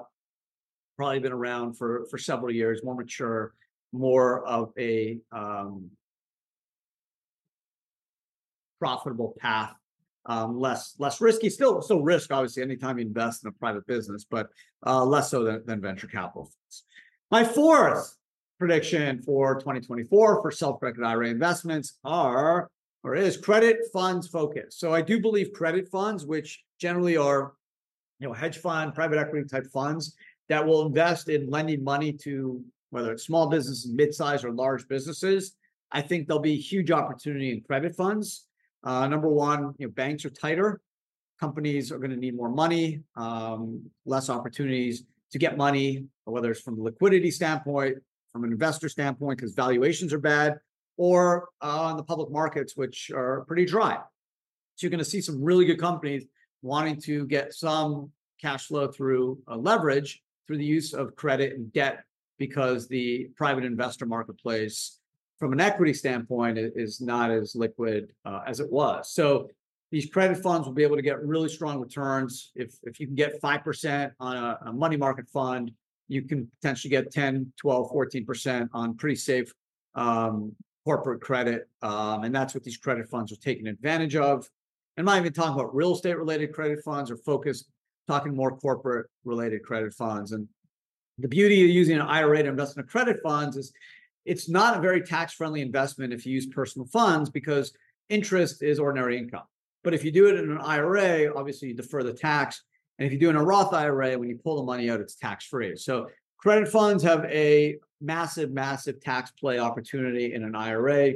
probably 0.95 1.19
been 1.19 1.33
around 1.33 1.73
for, 1.73 2.05
for 2.09 2.17
several 2.17 2.53
years, 2.53 2.81
more 2.83 2.95
mature, 2.95 3.53
more 3.91 4.45
of 4.45 4.71
a, 4.77 5.17
um, 5.31 5.89
profitable 8.83 9.33
path, 9.39 9.75
um, 10.25 10.59
less 10.59 10.95
less 10.99 11.19
risky. 11.21 11.49
Still, 11.49 11.81
still 11.81 12.01
risk 12.01 12.31
obviously 12.31 12.63
anytime 12.63 12.97
you 12.97 13.05
invest 13.05 13.43
in 13.43 13.49
a 13.49 13.51
private 13.53 13.85
business, 13.87 14.25
but 14.29 14.49
uh, 14.85 15.03
less 15.03 15.31
so 15.31 15.43
than, 15.43 15.63
than 15.65 15.81
venture 15.81 16.07
capital 16.07 16.43
funds. 16.43 16.83
My 17.31 17.43
fourth 17.43 18.15
prediction 18.59 19.21
for 19.21 19.55
2024 19.55 20.41
for 20.41 20.51
self-directed 20.51 21.03
IRA 21.03 21.29
investments 21.29 21.99
are 22.03 22.69
or 23.03 23.15
is 23.15 23.35
credit 23.35 23.79
funds 23.91 24.27
focus. 24.27 24.77
So 24.77 24.93
I 24.93 25.01
do 25.01 25.19
believe 25.19 25.51
credit 25.51 25.89
funds, 25.89 26.25
which 26.25 26.63
generally 26.79 27.17
are 27.17 27.53
you 28.19 28.27
know 28.27 28.33
hedge 28.33 28.57
fund, 28.57 28.93
private 28.93 29.19
equity 29.19 29.47
type 29.47 29.67
funds 29.71 30.15
that 30.49 30.65
will 30.65 30.85
invest 30.85 31.29
in 31.29 31.49
lending 31.49 31.83
money 31.83 32.13
to 32.13 32.63
whether 32.91 33.11
it's 33.11 33.23
small 33.23 33.49
businesses, 33.49 33.91
mid-sized 33.91 34.45
or 34.45 34.51
large 34.51 34.87
businesses. 34.87 35.55
I 35.91 36.01
think 36.01 36.27
there'll 36.27 36.41
be 36.41 36.55
huge 36.55 36.91
opportunity 36.91 37.51
in 37.51 37.61
credit 37.61 37.95
funds. 37.95 38.45
Uh, 38.83 39.07
number 39.07 39.29
one, 39.29 39.73
you 39.77 39.87
know, 39.87 39.91
banks 39.91 40.25
are 40.25 40.29
tighter. 40.29 40.81
Companies 41.39 41.91
are 41.91 41.97
going 41.97 42.11
to 42.11 42.17
need 42.17 42.35
more 42.35 42.49
money, 42.49 43.01
um, 43.15 43.81
less 44.05 44.29
opportunities 44.29 45.03
to 45.31 45.39
get 45.39 45.57
money, 45.57 46.05
whether 46.25 46.51
it's 46.51 46.61
from 46.61 46.79
a 46.79 46.83
liquidity 46.83 47.31
standpoint, 47.31 47.97
from 48.31 48.43
an 48.43 48.51
investor 48.51 48.89
standpoint, 48.89 49.37
because 49.37 49.53
valuations 49.53 50.13
are 50.13 50.19
bad, 50.19 50.59
or 50.97 51.49
uh, 51.61 51.81
on 51.81 51.97
the 51.97 52.03
public 52.03 52.29
markets, 52.29 52.77
which 52.77 53.11
are 53.13 53.43
pretty 53.45 53.65
dry. 53.65 53.95
So 54.75 54.85
you're 54.85 54.91
going 54.91 54.99
to 54.99 55.05
see 55.05 55.21
some 55.21 55.41
really 55.41 55.65
good 55.65 55.79
companies 55.79 56.25
wanting 56.61 56.99
to 57.01 57.25
get 57.27 57.53
some 57.53 58.11
cash 58.41 58.67
flow 58.67 58.87
through 58.87 59.39
uh, 59.47 59.57
leverage 59.57 60.21
through 60.47 60.57
the 60.57 60.65
use 60.65 60.93
of 60.93 61.15
credit 61.15 61.53
and 61.53 61.71
debt 61.73 62.03
because 62.37 62.87
the 62.87 63.29
private 63.37 63.63
investor 63.63 64.05
marketplace 64.05 64.99
from 65.39 65.53
an 65.53 65.59
equity 65.59 65.93
standpoint 65.93 66.57
is 66.57 67.01
not 67.01 67.31
as 67.31 67.55
liquid 67.55 68.11
uh, 68.25 68.41
as 68.47 68.59
it 68.59 68.71
was. 68.71 69.11
So 69.11 69.49
these 69.91 70.09
credit 70.09 70.37
funds 70.37 70.65
will 70.65 70.73
be 70.73 70.83
able 70.83 70.95
to 70.95 71.01
get 71.01 71.23
really 71.23 71.49
strong 71.49 71.79
returns. 71.79 72.51
If, 72.55 72.75
if 72.83 72.99
you 72.99 73.05
can 73.05 73.15
get 73.15 73.41
5% 73.41 74.11
on 74.19 74.37
a, 74.37 74.59
a 74.67 74.73
money 74.73 74.97
market 74.97 75.27
fund, 75.29 75.71
you 76.07 76.23
can 76.23 76.49
potentially 76.61 76.89
get 76.89 77.11
10, 77.11 77.53
12, 77.57 77.91
14% 77.91 78.69
on 78.73 78.95
pretty 78.95 79.15
safe 79.15 79.53
um, 79.95 80.53
corporate 80.83 81.21
credit. 81.21 81.69
Um, 81.81 82.23
and 82.23 82.33
that's 82.33 82.53
what 82.53 82.63
these 82.63 82.77
credit 82.77 83.07
funds 83.07 83.31
are 83.31 83.37
taking 83.37 83.67
advantage 83.67 84.15
of. 84.15 84.49
And 84.97 85.07
I'm 85.07 85.15
not 85.15 85.21
even 85.21 85.33
talking 85.33 85.53
about 85.53 85.75
real 85.75 85.93
estate 85.93 86.17
related 86.17 86.53
credit 86.53 86.83
funds 86.83 87.09
or 87.09 87.17
focused, 87.17 87.67
talking 88.07 88.35
more 88.35 88.57
corporate 88.57 89.07
related 89.23 89.63
credit 89.63 89.93
funds. 89.93 90.31
And 90.31 90.47
the 91.17 91.27
beauty 91.27 91.63
of 91.63 91.69
using 91.69 91.95
an 91.95 92.01
IRA 92.01 92.43
to 92.43 92.49
invest 92.49 92.77
in 92.77 92.83
a 92.83 92.85
credit 92.85 93.19
funds 93.23 93.57
is 93.57 93.71
it's 94.25 94.49
not 94.49 94.77
a 94.77 94.81
very 94.81 95.01
tax-friendly 95.01 95.61
investment 95.61 96.13
if 96.13 96.25
you 96.25 96.33
use 96.33 96.45
personal 96.45 96.87
funds 96.87 97.29
because 97.29 97.73
interest 98.09 98.63
is 98.63 98.79
ordinary 98.79 99.17
income. 99.17 99.43
But 99.83 99.93
if 99.93 100.03
you 100.03 100.11
do 100.11 100.27
it 100.27 100.35
in 100.35 100.49
an 100.49 100.59
IRA, 100.59 101.35
obviously 101.35 101.69
you 101.69 101.73
defer 101.73 102.03
the 102.03 102.13
tax. 102.13 102.63
And 102.97 103.05
if 103.05 103.11
you 103.11 103.19
do 103.19 103.27
it 103.27 103.31
in 103.31 103.35
a 103.35 103.43
Roth 103.43 103.73
IRA, 103.73 104.17
when 104.17 104.29
you 104.29 104.37
pull 104.37 104.57
the 104.57 104.63
money 104.63 104.89
out, 104.89 105.01
it's 105.01 105.15
tax-free. 105.15 105.75
So 105.75 106.09
credit 106.37 106.69
funds 106.69 107.03
have 107.03 107.25
a 107.25 107.77
massive, 107.99 108.51
massive 108.51 109.01
tax 109.01 109.31
play 109.31 109.59
opportunity 109.59 110.33
in 110.33 110.43
an 110.43 110.55
IRA, 110.55 111.13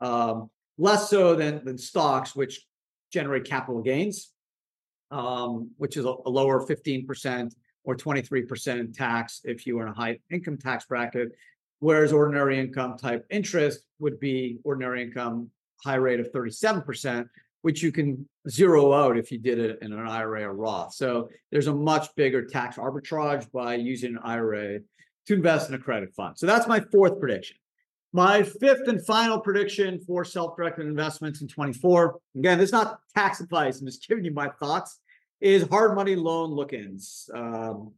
um, 0.00 0.50
less 0.76 1.08
so 1.08 1.34
than, 1.34 1.64
than 1.64 1.78
stocks, 1.78 2.34
which 2.36 2.66
generate 3.10 3.44
capital 3.44 3.80
gains, 3.80 4.32
um, 5.10 5.70
which 5.78 5.96
is 5.96 6.04
a, 6.04 6.14
a 6.26 6.30
lower 6.30 6.66
15% 6.66 7.52
or 7.84 7.96
23% 7.96 8.96
tax 8.96 9.40
if 9.44 9.66
you 9.66 9.78
are 9.78 9.86
in 9.86 9.92
a 9.92 9.94
high 9.94 10.18
income 10.30 10.56
tax 10.56 10.84
bracket, 10.84 11.32
whereas 11.80 12.12
ordinary 12.12 12.58
income 12.58 12.96
type 12.96 13.26
interest 13.30 13.80
would 13.98 14.20
be 14.20 14.58
ordinary 14.64 15.02
income 15.02 15.50
high 15.84 15.96
rate 15.96 16.20
of 16.20 16.30
37%, 16.32 17.28
which 17.62 17.82
you 17.82 17.90
can 17.90 18.28
zero 18.48 18.92
out 18.92 19.18
if 19.18 19.32
you 19.32 19.38
did 19.38 19.58
it 19.58 19.78
in 19.82 19.92
an 19.92 20.06
IRA 20.06 20.44
or 20.44 20.54
Roth. 20.54 20.94
So 20.94 21.30
there's 21.50 21.66
a 21.66 21.74
much 21.74 22.14
bigger 22.14 22.44
tax 22.44 22.76
arbitrage 22.76 23.50
by 23.50 23.74
using 23.74 24.16
an 24.16 24.20
IRA 24.22 24.80
to 25.26 25.34
invest 25.34 25.68
in 25.68 25.74
a 25.74 25.78
credit 25.78 26.14
fund. 26.14 26.38
So 26.38 26.46
that's 26.46 26.66
my 26.66 26.80
fourth 26.92 27.18
prediction. 27.18 27.56
My 28.12 28.42
fifth 28.42 28.88
and 28.88 29.04
final 29.04 29.38
prediction 29.38 30.00
for 30.00 30.24
self-directed 30.24 30.86
investments 30.86 31.42
in 31.42 31.48
24. 31.48 32.18
Again, 32.36 32.58
this 32.58 32.68
is 32.68 32.72
not 32.72 32.98
tax 33.14 33.40
advice. 33.40 33.80
I'm 33.80 33.86
just 33.86 34.06
giving 34.06 34.24
you 34.24 34.32
my 34.32 34.48
thoughts 34.58 34.98
is 35.40 35.66
hard 35.68 35.94
money 35.94 36.16
loan 36.16 36.50
look-ins 36.50 37.30
um, 37.34 37.92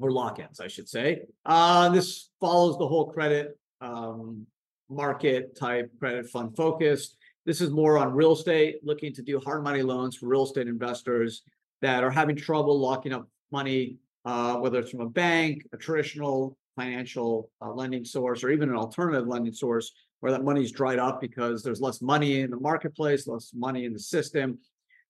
or 0.00 0.10
lock-ins, 0.10 0.60
I 0.60 0.68
should 0.68 0.88
say. 0.88 1.22
Uh, 1.46 1.88
this 1.90 2.30
follows 2.40 2.78
the 2.78 2.86
whole 2.86 3.10
credit 3.10 3.58
um, 3.80 4.46
market 4.88 5.56
type 5.56 5.90
credit 5.98 6.28
fund 6.28 6.56
focus. 6.56 7.16
This 7.46 7.60
is 7.60 7.70
more 7.70 7.98
on 7.98 8.12
real 8.12 8.32
estate, 8.32 8.80
looking 8.82 9.12
to 9.14 9.22
do 9.22 9.38
hard 9.38 9.62
money 9.62 9.82
loans 9.82 10.16
for 10.16 10.26
real 10.26 10.44
estate 10.44 10.66
investors 10.66 11.42
that 11.82 12.02
are 12.02 12.10
having 12.10 12.36
trouble 12.36 12.78
locking 12.78 13.12
up 13.12 13.28
money, 13.52 13.98
uh, 14.24 14.56
whether 14.56 14.78
it's 14.78 14.90
from 14.90 15.00
a 15.00 15.08
bank, 15.08 15.66
a 15.72 15.76
traditional 15.76 16.56
financial 16.76 17.50
uh, 17.60 17.70
lending 17.70 18.04
source, 18.04 18.42
or 18.42 18.50
even 18.50 18.68
an 18.70 18.76
alternative 18.76 19.28
lending 19.28 19.52
source 19.52 19.92
where 20.20 20.32
that 20.32 20.42
money's 20.42 20.72
dried 20.72 20.98
up 20.98 21.20
because 21.20 21.62
there's 21.62 21.82
less 21.82 22.00
money 22.00 22.40
in 22.40 22.50
the 22.50 22.56
marketplace, 22.56 23.26
less 23.26 23.52
money 23.54 23.84
in 23.84 23.92
the 23.92 23.98
system, 23.98 24.58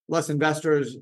less 0.09 0.29
investors 0.29 0.97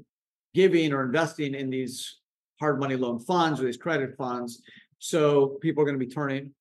giving 0.55 0.93
or 0.93 1.03
investing 1.03 1.55
in 1.55 1.71
these 1.71 2.19
hard 2.63 2.79
money 2.79 2.95
loan 2.95 3.19
funds 3.19 3.61
or 3.61 3.65
these 3.65 3.77
credit 3.77 4.17
funds. 4.17 4.63
So 5.01 5.59
people 5.61 5.83
are 5.83 5.85
going 5.85 5.99
to 5.99 6.07
be 6.07 6.13
turning 6.13 6.53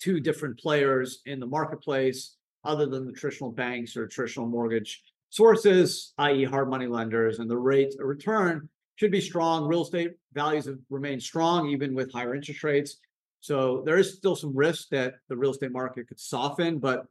to 0.00 0.18
different 0.18 0.58
players 0.58 1.20
in 1.26 1.38
the 1.38 1.46
marketplace 1.46 2.36
other 2.64 2.86
than 2.86 3.06
the 3.06 3.12
traditional 3.12 3.52
banks 3.52 3.98
or 3.98 4.06
traditional 4.06 4.46
mortgage 4.46 5.02
sources, 5.28 6.14
i.e., 6.16 6.44
hard 6.44 6.70
money 6.70 6.86
lenders, 6.86 7.38
and 7.38 7.50
the 7.50 7.56
rate 7.56 7.92
of 8.00 8.06
return 8.06 8.66
should 8.96 9.10
be 9.10 9.20
strong. 9.20 9.66
Real 9.66 9.82
estate 9.82 10.12
values 10.32 10.64
have 10.64 10.78
remained 10.88 11.22
strong 11.22 11.68
even 11.68 11.94
with 11.94 12.10
higher 12.10 12.34
interest 12.34 12.64
rates. 12.64 12.96
So 13.40 13.82
there 13.84 13.98
is 13.98 14.16
still 14.16 14.36
some 14.36 14.56
risk 14.56 14.88
that 14.88 15.16
the 15.28 15.36
real 15.36 15.50
estate 15.50 15.70
market 15.70 16.08
could 16.08 16.18
soften, 16.18 16.78
but 16.78 17.04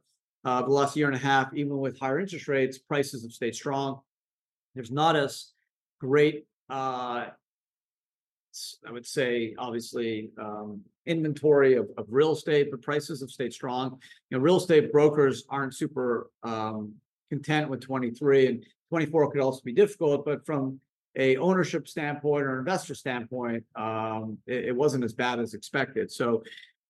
uh, 0.44 0.62
the 0.62 0.70
last 0.70 0.96
year 0.96 1.06
and 1.06 1.14
a 1.14 1.18
half, 1.20 1.54
even 1.54 1.78
with 1.78 1.98
higher 2.00 2.18
interest 2.18 2.48
rates, 2.48 2.76
prices 2.76 3.22
have 3.22 3.32
stayed 3.32 3.54
strong. 3.54 4.00
There's 4.74 4.90
not 4.90 5.14
as 5.14 5.52
great, 6.00 6.46
uh, 6.68 7.26
I 8.86 8.92
would 8.92 9.06
say, 9.06 9.54
obviously, 9.58 10.30
um, 10.38 10.80
inventory 11.06 11.76
of, 11.76 11.88
of 11.96 12.06
real 12.08 12.32
estate, 12.32 12.70
but 12.70 12.82
prices 12.82 13.20
have 13.20 13.30
stayed 13.30 13.52
strong. 13.52 13.98
You 14.30 14.38
know, 14.38 14.42
real 14.42 14.56
estate 14.56 14.92
brokers 14.92 15.44
aren't 15.48 15.74
super 15.74 16.30
um, 16.42 16.94
content 17.30 17.68
with 17.68 17.80
23, 17.80 18.46
and 18.46 18.64
24 18.90 19.32
could 19.32 19.40
also 19.40 19.60
be 19.64 19.72
difficult. 19.72 20.24
But 20.24 20.44
from 20.44 20.80
a 21.16 21.36
ownership 21.36 21.88
standpoint 21.88 22.44
or 22.44 22.58
investor 22.58 22.94
standpoint, 22.94 23.64
um, 23.76 24.38
it, 24.46 24.66
it 24.66 24.76
wasn't 24.76 25.04
as 25.04 25.12
bad 25.12 25.40
as 25.40 25.54
expected. 25.54 26.10
So 26.10 26.42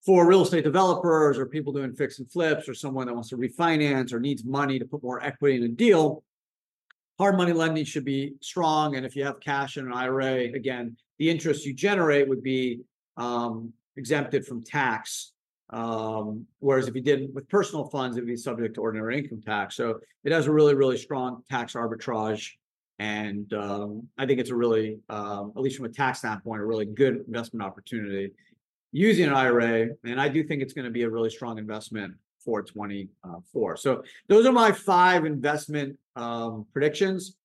for 0.05 0.27
real 0.27 0.43
estate 0.43 0.65
developers 0.65 1.39
or 1.39 1.47
people 1.47 1.73
doing 1.73 1.93
fix 1.93 2.19
and 2.19 2.31
flips 2.31 2.69
or 2.69 2.75
someone 2.75 3.07
that 3.07 3.15
wants 3.15 3.29
to 3.31 3.37
refinance 3.37 4.13
or 4.13 4.21
needs 4.21 4.45
money 4.45 4.79
to 4.79 4.85
put 4.85 5.03
more 5.03 5.23
equity 5.23 5.57
in 5.57 5.65
a 5.65 5.69
deal, 5.69 6.23
hard 7.19 7.37
money 7.37 7.53
lending 7.53 7.85
should 7.85 8.05
be 8.05 8.35
strong. 8.41 8.97
And 8.97 9.05
if 9.05 9.15
you 9.15 9.25
have 9.25 9.41
cash 9.41 9.77
in 9.77 9.87
an 9.87 9.93
IRA, 9.93 10.53
again, 10.55 10.97
the 11.21 11.29
interest 11.29 11.67
you 11.67 11.75
generate 11.75 12.29
would 12.29 12.43
be 12.43 12.81
um, 13.19 13.73
exempted 13.97 14.45
from 14.47 14.65
tax. 14.65 15.33
Um, 15.69 16.47
whereas 16.59 16.89
if 16.89 16.95
you 16.95 17.03
did 17.03 17.33
with 17.35 17.47
personal 17.49 17.85
funds, 17.85 18.17
it'd 18.17 18.27
be 18.27 18.37
subject 18.37 18.75
to 18.75 18.81
ordinary 18.81 19.19
income 19.19 19.43
tax. 19.43 19.77
So 19.77 20.01
it 20.25 20.33
has 20.33 20.47
a 20.47 20.53
really, 20.53 20.75
really 20.75 20.97
strong 20.97 21.43
tax 21.49 21.75
arbitrage. 21.75 22.53
And 22.99 23.53
um, 23.53 24.09
I 24.19 24.27
think 24.27 24.41
it's 24.41 24.51
a 24.51 24.57
really, 24.57 24.99
um, 25.11 25.53
at 25.55 25.63
least 25.63 25.77
from 25.77 25.87
a 25.87 25.91
tax 25.91 26.21
standpoint, 26.21 26.63
a 26.63 26.65
really 26.65 26.87
good 26.87 27.23
investment 27.27 27.65
opportunity 27.65 28.33
using 28.91 29.27
an 29.27 29.35
IRA. 29.35 29.89
And 30.05 30.19
I 30.19 30.29
do 30.29 30.43
think 30.43 30.63
it's 30.63 30.73
going 30.73 30.87
to 30.87 30.91
be 30.91 31.03
a 31.03 31.11
really 31.11 31.31
strong 31.31 31.59
investment 31.59 32.15
for 32.43 32.63
24. 32.63 33.77
So 33.77 34.03
those 34.27 34.47
are 34.47 34.53
my 34.53 34.73
five 34.73 35.27
investment 35.27 35.99
um, 36.17 36.67
predictions. 36.73 37.37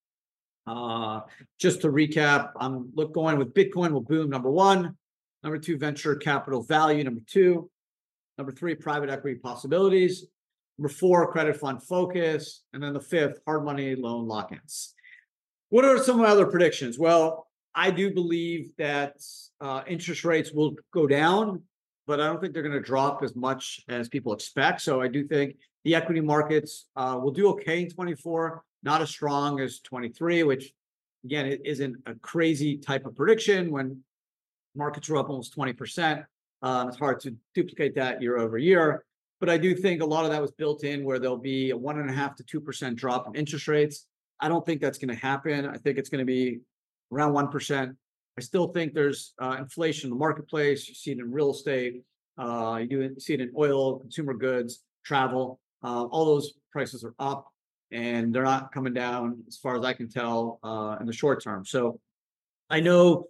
Uh, 0.67 1.22
just 1.60 1.81
to 1.81 1.88
recap, 1.89 2.51
I'm 2.60 2.91
look 2.95 3.13
going 3.13 3.38
with 3.38 3.53
Bitcoin 3.53 3.91
will 3.91 4.01
boom 4.01 4.29
number 4.29 4.50
one, 4.50 4.95
number 5.43 5.60
two, 5.60 5.77
venture 5.77 6.15
capital 6.15 6.63
value 6.63 7.03
number 7.03 7.22
two, 7.27 7.69
number 8.38 8.51
three, 8.51 8.75
private 8.75 9.10
equity 9.10 9.39
possibilities, 9.39 10.25
number 10.77 10.89
four, 10.89 11.31
credit 11.31 11.57
fund 11.57 11.84
focus, 11.84 12.63
and 12.74 12.81
then 12.81 12.93
the 12.93 13.00
fifth, 13.00 13.39
hard 13.45 13.63
money 13.63 13.95
loan 13.95 14.27
lock-ins. 14.27 14.93
What 15.69 15.86
are 15.86 16.01
some 16.01 16.22
other 16.22 16.45
predictions? 16.45 16.98
Well, 16.98 17.48
I 17.74 17.91
do 17.91 18.13
believe 18.13 18.72
that 18.77 19.17
uh, 19.62 19.84
interest 19.88 20.24
rates 20.24 20.51
will 20.51 20.75
go 20.91 21.05
down 21.07 21.62
but 22.07 22.19
I 22.19 22.27
don't 22.27 22.39
think 22.39 22.53
they're 22.53 22.63
going 22.63 22.74
to 22.74 22.81
drop 22.81 23.24
as 23.24 23.36
much 23.36 23.81
as 23.89 24.10
people 24.10 24.34
expect. 24.34 24.81
So 24.81 25.01
I 25.01 25.07
do 25.07 25.27
think 25.27 25.57
the 25.84 25.95
equity 25.95 26.22
markets 26.22 26.86
uh, 26.95 27.19
will 27.22 27.31
do 27.31 27.50
okay 27.50 27.81
in 27.81 27.89
24, 27.89 28.63
not 28.86 29.01
as 29.01 29.10
strong 29.10 29.60
as 29.60 29.80
23, 29.80 30.44
which 30.44 30.72
again, 31.25 31.48
it 31.48 31.62
isn't 31.65 31.98
a 32.06 32.13
crazy 32.15 32.77
type 32.77 33.06
of 33.06 33.15
prediction 33.15 33.72
when 33.72 34.00
markets 34.75 35.10
are 35.10 35.18
up 35.18 35.30
almost 35.30 35.58
20%. 35.58 36.24
Um, 36.62 36.88
it's 36.88 36.98
hard 36.98 37.20
to 37.22 37.36
duplicate 37.54 37.96
that 37.96 38.22
year 38.22 38.38
over 38.38 38.58
year. 38.58 39.04
But 39.39 39.50
I 39.50 39.58
do 39.58 39.75
think 39.75 40.01
a 40.01 40.06
lot 40.06 40.24
of 40.24 40.32
that 40.32 40.42
was 40.42 40.51
built 40.51 40.84
in 40.84 41.04
where 41.04 41.20
there'll 41.20 41.38
be 41.38 41.72
a 41.72 41.77
one 41.77 42.00
and 42.00 42.10
a 42.10 42.13
half 42.13 42.36
to 42.38 42.44
2% 42.44 42.96
drop 42.96 43.27
in 43.27 43.36
interest 43.36 43.68
rates. 43.68 44.06
I 44.39 44.48
don't 44.48 44.65
think 44.65 44.82
that's 44.82 44.98
going 44.98 45.13
to 45.13 45.22
happen. 45.22 45.65
I 45.65 45.77
think 45.77 45.98
it's 45.98 46.10
going 46.10 46.20
to 46.20 46.25
be 46.25 46.60
around 47.12 47.34
1%. 47.34 47.96
I 48.38 48.42
still 48.42 48.68
think 48.68 48.94
there's 48.94 49.34
uh, 49.42 49.58
inflation 49.60 50.08
in 50.08 50.10
the 50.12 50.20
marketplace. 50.20 50.88
You 50.88 50.94
see 50.94 51.12
it 51.12 51.20
in 51.20 51.32
real 51.32 51.51
estate. 51.51 52.04
Uh, 52.38 52.82
you 52.88 53.15
see 53.18 53.34
it 53.34 53.42
in 53.42 53.51
oil, 53.58 54.00
consumer 54.00 54.34
goods, 54.34 54.84
travel. 55.06 55.60
Uh, 55.84 56.04
all 56.06 56.25
those 56.25 56.54
prices 56.72 57.04
are 57.04 57.13
up, 57.20 57.48
and 57.92 58.34
they're 58.34 58.44
not 58.44 58.72
coming 58.72 58.94
down, 58.94 59.44
as 59.48 59.58
far 59.58 59.77
as 59.77 59.84
I 59.84 59.94
can 59.94 60.10
tell, 60.10 60.60
uh, 60.63 60.98
in 61.00 61.06
the 61.06 61.13
short 61.13 61.44
term. 61.44 61.65
So, 61.65 62.00
I 62.70 62.80
know 62.80 63.27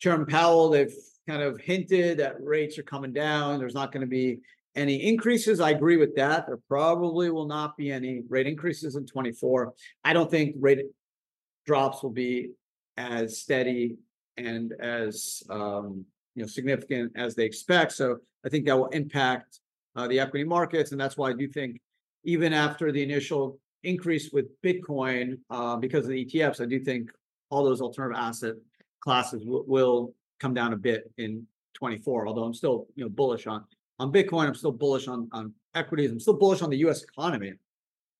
Chairman 0.00 0.26
Powell. 0.26 0.70
They've 0.70 0.94
kind 1.26 1.42
of 1.42 1.58
hinted 1.58 2.18
that 2.18 2.42
rates 2.42 2.78
are 2.78 2.82
coming 2.82 3.12
down. 3.12 3.58
There's 3.58 3.74
not 3.74 3.92
going 3.92 4.02
to 4.02 4.06
be 4.06 4.40
any 4.76 4.96
increases. 5.06 5.60
I 5.60 5.70
agree 5.70 5.96
with 5.96 6.14
that. 6.16 6.46
There 6.46 6.58
probably 6.68 7.30
will 7.30 7.46
not 7.46 7.76
be 7.76 7.90
any 7.90 8.22
rate 8.28 8.46
increases 8.46 8.96
in 8.96 9.06
24. 9.06 9.72
I 10.04 10.12
don't 10.12 10.30
think 10.30 10.56
rate 10.58 10.86
drops 11.66 12.02
will 12.02 12.10
be 12.10 12.50
as 12.96 13.38
steady 13.38 13.96
and 14.36 14.72
as 14.80 15.42
um, 15.48 16.04
you 16.34 16.42
know 16.42 16.46
significant 16.48 17.12
as 17.16 17.34
they 17.34 17.44
expect. 17.44 17.92
So 17.92 18.18
I 18.44 18.48
think 18.48 18.66
that 18.66 18.76
will 18.76 18.88
impact 18.88 19.60
uh, 19.96 20.08
the 20.08 20.20
equity 20.20 20.44
markets, 20.44 20.92
and 20.92 21.00
that's 21.00 21.16
why 21.16 21.30
I 21.30 21.34
do 21.34 21.48
think 21.48 21.80
even 22.24 22.52
after 22.52 22.90
the 22.90 23.02
initial 23.02 23.58
increase 23.84 24.30
with 24.32 24.46
Bitcoin 24.62 25.38
uh, 25.50 25.76
because 25.76 26.04
of 26.04 26.10
the 26.10 26.24
ETFs, 26.24 26.60
I 26.60 26.66
do 26.66 26.80
think 26.80 27.10
all 27.50 27.64
those 27.64 27.80
alternative 27.80 28.20
asset 28.20 28.54
classes 29.00 29.42
w- 29.42 29.64
will 29.66 30.14
come 30.40 30.54
down 30.54 30.72
a 30.72 30.76
bit 30.76 31.10
in 31.18 31.46
24. 31.74 32.26
Although 32.26 32.44
I'm 32.44 32.54
still 32.54 32.86
you 32.94 33.04
know 33.04 33.10
bullish 33.10 33.46
on 33.46 33.64
on 33.98 34.12
Bitcoin, 34.12 34.46
I'm 34.46 34.54
still 34.54 34.72
bullish 34.72 35.08
on 35.08 35.28
on 35.32 35.52
equities. 35.74 36.10
I'm 36.10 36.20
still 36.20 36.34
bullish 36.34 36.62
on 36.62 36.70
the 36.70 36.78
U.S. 36.78 37.02
economy, 37.02 37.54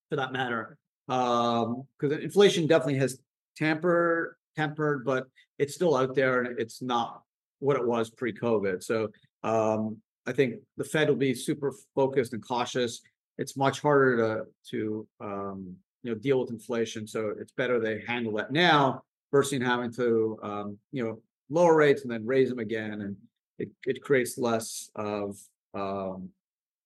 for 0.08 0.16
that 0.16 0.32
matter, 0.32 0.76
because 1.06 1.82
um, 2.02 2.12
inflation 2.12 2.66
definitely 2.66 2.98
has 2.98 3.18
tampered 3.56 4.36
tempered, 4.56 5.04
but 5.04 5.26
it's 5.58 5.74
still 5.74 5.96
out 5.96 6.14
there 6.14 6.42
and 6.42 6.58
it's 6.58 6.82
not 6.82 7.22
what 7.58 7.76
it 7.76 7.86
was 7.86 8.10
pre-COVID. 8.10 8.82
So 8.82 9.08
um, 9.42 9.98
I 10.26 10.32
think 10.32 10.56
the 10.76 10.84
Fed 10.84 11.08
will 11.08 11.16
be 11.16 11.34
super 11.34 11.72
focused 11.94 12.32
and 12.32 12.46
cautious. 12.46 13.00
It's 13.38 13.56
much 13.56 13.80
harder 13.80 14.16
to 14.16 14.46
to 14.70 15.06
um, 15.20 15.76
you 16.02 16.12
know 16.12 16.18
deal 16.18 16.40
with 16.40 16.50
inflation, 16.50 17.06
so 17.06 17.32
it's 17.40 17.52
better 17.52 17.80
they 17.80 18.02
handle 18.06 18.32
that 18.34 18.52
now 18.52 19.02
versus 19.32 19.60
having 19.62 19.92
to 19.92 20.38
um, 20.42 20.78
you 20.92 21.04
know 21.04 21.20
lower 21.50 21.76
rates 21.76 22.02
and 22.02 22.10
then 22.10 22.26
raise 22.26 22.48
them 22.48 22.58
again, 22.58 23.00
and 23.02 23.16
it, 23.58 23.68
it 23.84 24.02
creates 24.02 24.38
less 24.38 24.90
of 24.94 25.36
um, 25.74 26.28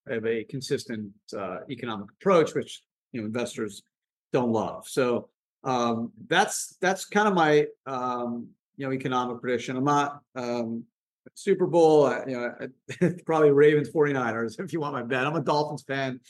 have 0.09 0.27
a 0.27 0.45
consistent 0.45 1.11
uh, 1.37 1.59
economic 1.71 2.07
approach, 2.21 2.55
which 2.55 2.83
you 3.13 3.21
know 3.21 3.27
investors 3.27 3.83
don't 4.33 4.53
love. 4.53 4.87
So 4.87 5.29
um, 5.65 6.13
that's 6.29 6.77
that's 6.81 7.05
kind 7.05 7.29
of 7.29 7.35
my 7.35 7.67
um, 7.87 8.49
you 8.77 8.87
know 8.87 8.93
economic 8.93 9.41
prediction. 9.41 9.77
I'm 9.77 9.85
not 9.85 10.21
um, 10.35 10.85
Super 11.35 11.67
Bowl, 11.67 12.07
uh, 12.07 12.25
you 12.27 12.37
know, 12.37 13.11
probably 13.27 13.51
Ravens 13.51 13.91
49ers 13.91 14.61
if 14.61 14.73
you 14.73 14.81
want 14.81 14.95
my 14.95 15.03
bet. 15.03 15.27
I'm 15.27 15.37
a 15.37 15.41
Dolphins 15.41 15.83
fan. 15.83 16.21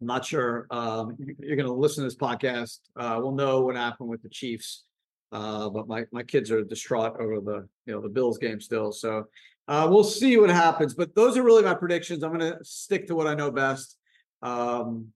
I'm 0.00 0.06
not 0.06 0.24
sure 0.24 0.66
um, 0.70 1.16
you're 1.38 1.56
going 1.56 1.68
to 1.68 1.72
listen 1.72 2.02
to 2.02 2.08
this 2.08 2.16
podcast. 2.16 2.80
Uh, 2.96 3.18
we'll 3.20 3.32
know 3.32 3.60
what 3.60 3.76
happened 3.76 4.08
with 4.08 4.22
the 4.22 4.28
Chiefs. 4.28 4.84
Uh, 5.30 5.70
but 5.70 5.88
my, 5.88 6.04
my 6.12 6.22
kids 6.22 6.50
are 6.50 6.62
distraught 6.62 7.18
over 7.18 7.40
the 7.40 7.66
you 7.86 7.94
know 7.94 8.02
the 8.02 8.08
Bills 8.08 8.36
game 8.36 8.60
still. 8.60 8.92
So 8.92 9.24
uh, 9.68 9.88
we'll 9.90 10.04
see 10.04 10.36
what 10.36 10.50
happens. 10.50 10.92
But 10.92 11.14
those 11.14 11.36
are 11.36 11.42
really 11.42 11.62
my 11.62 11.74
predictions. 11.74 12.22
I'm 12.22 12.36
going 12.36 12.52
to 12.52 12.62
stick 12.64 13.06
to 13.06 13.14
what 13.14 13.26
I 13.26 13.34
know 13.34 13.50
best. 13.50 13.96
Um, 14.42 15.08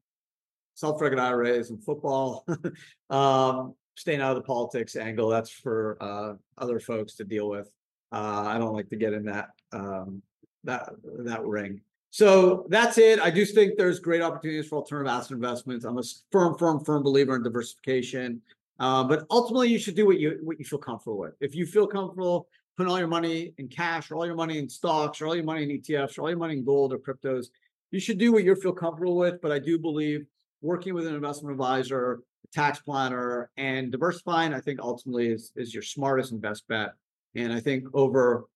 self-directed 0.74 1.18
IRAs 1.18 1.70
and 1.70 1.82
football. 1.82 2.46
um, 3.10 3.74
staying 3.96 4.20
out 4.20 4.36
of 4.36 4.42
the 4.42 4.46
politics 4.46 4.94
angle. 4.94 5.28
That's 5.28 5.50
for 5.50 5.96
uh, 6.00 6.34
other 6.58 6.80
folks 6.80 7.16
to 7.16 7.24
deal 7.24 7.48
with. 7.48 7.68
Uh, 8.16 8.44
I 8.46 8.56
don't 8.56 8.72
like 8.72 8.88
to 8.88 8.96
get 8.96 9.12
in 9.12 9.24
that 9.26 9.50
um, 9.72 10.22
that 10.64 10.88
that 11.18 11.44
ring. 11.44 11.82
So 12.10 12.64
that's 12.70 12.96
it. 12.96 13.20
I 13.20 13.28
do 13.28 13.44
think 13.44 13.76
there's 13.76 14.00
great 14.00 14.22
opportunities 14.22 14.68
for 14.68 14.76
alternative 14.76 15.12
asset 15.12 15.32
investments. 15.32 15.84
I'm 15.84 15.98
a 15.98 16.02
firm, 16.32 16.56
firm, 16.56 16.82
firm 16.82 17.02
believer 17.02 17.36
in 17.36 17.42
diversification. 17.42 18.40
Uh, 18.78 19.04
but 19.04 19.26
ultimately, 19.30 19.68
you 19.68 19.78
should 19.78 19.96
do 19.96 20.06
what 20.06 20.18
you 20.18 20.38
what 20.42 20.58
you 20.58 20.64
feel 20.64 20.78
comfortable 20.78 21.18
with. 21.18 21.34
If 21.40 21.54
you 21.54 21.66
feel 21.66 21.86
comfortable 21.86 22.48
putting 22.78 22.90
all 22.90 22.98
your 22.98 23.08
money 23.08 23.52
in 23.58 23.68
cash, 23.68 24.10
or 24.10 24.16
all 24.16 24.24
your 24.24 24.34
money 24.34 24.58
in 24.58 24.68
stocks, 24.68 25.20
or 25.20 25.26
all 25.26 25.34
your 25.34 25.44
money 25.44 25.64
in 25.64 25.68
ETFs, 25.68 26.16
or 26.16 26.22
all 26.22 26.30
your 26.30 26.38
money 26.38 26.54
in 26.54 26.64
gold 26.64 26.94
or 26.94 26.98
cryptos, 26.98 27.48
you 27.90 28.00
should 28.00 28.16
do 28.16 28.32
what 28.32 28.44
you 28.44 28.54
feel 28.54 28.72
comfortable 28.72 29.16
with. 29.16 29.42
But 29.42 29.52
I 29.52 29.58
do 29.58 29.78
believe 29.78 30.24
working 30.62 30.94
with 30.94 31.06
an 31.06 31.14
investment 31.14 31.52
advisor, 31.52 32.20
tax 32.50 32.80
planner, 32.80 33.50
and 33.58 33.92
diversifying, 33.92 34.54
I 34.54 34.60
think 34.60 34.80
ultimately 34.80 35.28
is 35.28 35.52
is 35.54 35.74
your 35.74 35.82
smartest 35.82 36.32
and 36.32 36.40
best 36.40 36.66
bet. 36.66 36.94
And 37.36 37.52
I 37.52 37.60
think 37.60 37.84
over 37.94 38.46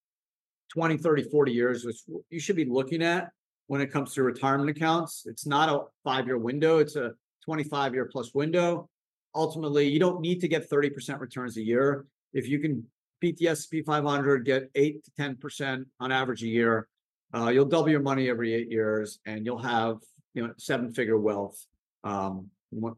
20, 0.73 0.97
30, 0.97 1.23
40 1.23 1.51
years, 1.51 1.85
which 1.85 1.97
you 2.29 2.39
should 2.39 2.55
be 2.55 2.65
looking 2.65 3.03
at 3.03 3.29
when 3.67 3.81
it 3.81 3.91
comes 3.91 4.13
to 4.13 4.23
retirement 4.23 4.69
accounts. 4.69 5.23
It's 5.25 5.45
not 5.45 5.69
a 5.69 5.83
five 6.03 6.25
year 6.25 6.37
window, 6.37 6.79
it's 6.79 6.95
a 6.95 7.11
25 7.45 7.93
year 7.93 8.05
plus 8.05 8.33
window. 8.33 8.89
Ultimately, 9.33 9.87
you 9.87 9.99
don't 9.99 10.19
need 10.19 10.41
to 10.41 10.47
get 10.47 10.69
30% 10.69 11.19
returns 11.19 11.55
a 11.57 11.61
year. 11.61 12.05
If 12.33 12.49
you 12.49 12.59
can 12.59 12.85
beat 13.21 13.37
the 13.37 13.47
S&P 13.49 13.81
500, 13.81 14.45
get 14.45 14.69
8 14.75 15.03
to 15.05 15.11
10% 15.11 15.85
on 15.99 16.11
average 16.11 16.43
a 16.43 16.47
year, 16.47 16.87
uh, 17.33 17.49
you'll 17.49 17.65
double 17.65 17.89
your 17.89 18.01
money 18.01 18.29
every 18.29 18.53
eight 18.53 18.69
years 18.69 19.19
and 19.25 19.45
you'll 19.45 19.61
have 19.61 19.97
you 20.33 20.45
know 20.45 20.53
seven 20.57 20.93
figure 20.93 21.17
wealth 21.17 21.65
um, 22.03 22.47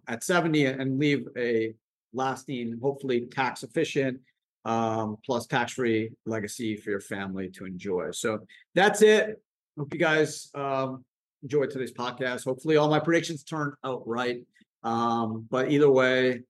at 0.07 0.23
70 0.23 0.65
and 0.65 0.99
leave 0.99 1.27
a 1.37 1.73
lasting, 2.13 2.79
hopefully 2.81 3.27
tax 3.31 3.63
efficient, 3.63 4.19
um, 4.65 5.17
plus 5.25 5.45
tax 5.45 5.73
free 5.73 6.11
legacy 6.25 6.75
for 6.75 6.89
your 6.89 7.01
family 7.01 7.49
to 7.49 7.65
enjoy. 7.65 8.11
So 8.11 8.39
that's 8.75 9.01
it. 9.01 9.41
Hope 9.77 9.93
you 9.93 9.99
guys 9.99 10.49
um, 10.55 11.03
enjoyed 11.41 11.69
today's 11.69 11.91
podcast. 11.91 12.45
Hopefully, 12.45 12.77
all 12.77 12.89
my 12.89 12.99
predictions 12.99 13.43
turned 13.43 13.73
out 13.83 14.07
right. 14.07 14.41
Um, 14.83 15.47
but 15.49 15.71
either 15.71 15.89
way, 15.89 16.41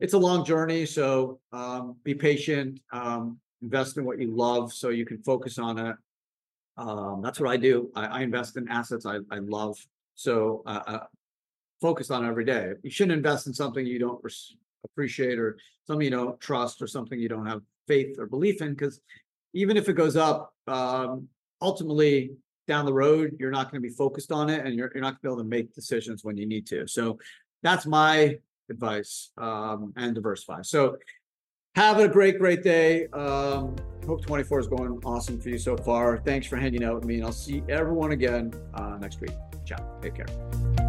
it's 0.00 0.14
a 0.14 0.18
long 0.18 0.44
journey. 0.44 0.86
So 0.86 1.40
um, 1.52 1.96
be 2.04 2.14
patient, 2.14 2.80
um, 2.92 3.38
invest 3.62 3.96
in 3.96 4.04
what 4.04 4.20
you 4.20 4.34
love 4.34 4.72
so 4.72 4.90
you 4.90 5.06
can 5.06 5.18
focus 5.22 5.58
on 5.58 5.78
it. 5.78 5.96
Um, 6.76 7.22
that's 7.22 7.40
what 7.40 7.50
I 7.50 7.56
do. 7.56 7.90
I, 7.94 8.06
I 8.06 8.20
invest 8.20 8.56
in 8.56 8.68
assets 8.68 9.06
I, 9.06 9.18
I 9.30 9.38
love. 9.38 9.78
So 10.14 10.62
uh, 10.66 10.82
uh, 10.86 11.04
focus 11.80 12.10
on 12.10 12.26
every 12.26 12.44
day. 12.44 12.72
You 12.82 12.90
shouldn't 12.90 13.16
invest 13.16 13.46
in 13.46 13.54
something 13.54 13.86
you 13.86 13.98
don't 13.98 14.22
res- 14.22 14.56
appreciate 14.84 15.38
or 15.38 15.56
something 15.86 16.04
you 16.04 16.10
don't 16.10 16.38
trust 16.40 16.82
or 16.82 16.86
something 16.86 17.18
you 17.18 17.28
don't 17.28 17.46
have 17.46 17.62
faith 17.86 18.18
or 18.18 18.26
belief 18.26 18.62
in 18.62 18.74
because 18.74 19.00
even 19.54 19.76
if 19.76 19.88
it 19.88 19.94
goes 19.94 20.16
up, 20.16 20.52
um, 20.66 21.28
ultimately 21.60 22.32
down 22.68 22.84
the 22.84 22.92
road, 22.92 23.36
you're 23.38 23.50
not 23.50 23.70
going 23.70 23.80
to 23.80 23.88
be 23.88 23.94
focused 23.94 24.32
on 24.32 24.50
it 24.50 24.66
and 24.66 24.74
you're, 24.74 24.90
you're 24.94 25.02
not 25.02 25.10
going 25.10 25.16
to 25.16 25.22
be 25.22 25.28
able 25.28 25.38
to 25.38 25.48
make 25.48 25.74
decisions 25.74 26.24
when 26.24 26.36
you 26.36 26.46
need 26.46 26.66
to. 26.66 26.86
So 26.86 27.18
that's 27.62 27.86
my 27.86 28.38
advice 28.70 29.30
um, 29.38 29.92
and 29.96 30.14
diversify. 30.14 30.62
So 30.62 30.96
have 31.76 31.98
a 31.98 32.08
great, 32.08 32.38
great 32.38 32.62
day. 32.62 33.06
Um, 33.08 33.76
hope 34.06 34.24
24 34.24 34.60
is 34.60 34.66
going 34.66 34.98
awesome 35.04 35.40
for 35.40 35.50
you 35.50 35.58
so 35.58 35.76
far. 35.76 36.18
Thanks 36.18 36.46
for 36.46 36.56
hanging 36.56 36.82
out 36.82 36.94
with 36.94 37.04
me, 37.04 37.16
and 37.16 37.24
I'll 37.24 37.32
see 37.32 37.62
everyone 37.68 38.12
again 38.12 38.52
uh, 38.74 38.96
next 38.98 39.20
week. 39.20 39.32
Ciao. 39.66 39.98
Take 40.00 40.14
care. 40.14 40.85